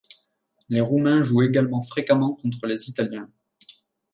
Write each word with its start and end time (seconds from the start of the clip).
Les 0.69 0.81
Roumains 0.81 1.21
jouent 1.21 1.43
également 1.43 1.83
fréquemment 1.83 2.33
contre 2.33 2.65
les 2.65 2.89
Italiens. 2.89 3.29